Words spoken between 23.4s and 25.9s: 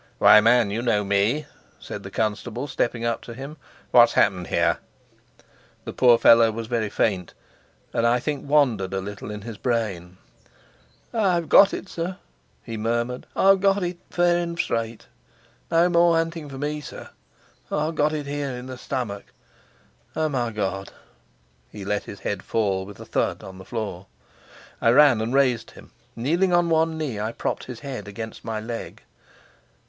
on the floor. I ran and raised